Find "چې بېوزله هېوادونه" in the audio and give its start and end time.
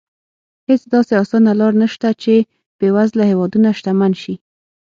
2.21-3.69